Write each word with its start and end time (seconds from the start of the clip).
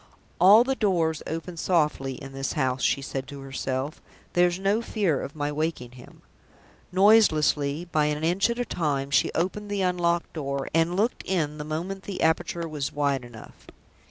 "All 0.39 0.63
the 0.63 0.73
doors 0.73 1.21
open 1.27 1.57
softly 1.57 2.13
in 2.15 2.33
this 2.33 2.53
house," 2.53 2.81
she 2.81 3.03
said 3.03 3.27
to 3.27 3.41
herself; 3.41 4.01
"there's 4.33 4.57
no 4.57 4.81
fear 4.81 5.21
of 5.21 5.35
my 5.35 5.51
waking 5.51 5.91
him." 5.91 6.23
Noiselessly, 6.91 7.85
by 7.91 8.05
an 8.05 8.23
inch 8.23 8.49
at 8.49 8.57
a 8.57 8.65
time, 8.65 9.11
she 9.11 9.31
opened 9.33 9.69
the 9.69 9.83
unlocked 9.83 10.33
door, 10.33 10.67
and 10.73 10.95
looked 10.95 11.21
in 11.23 11.59
the 11.59 11.63
moment 11.63 12.01
the 12.05 12.23
aperture 12.23 12.67
was 12.67 12.91
wide 12.91 13.23
enough. 13.23 13.67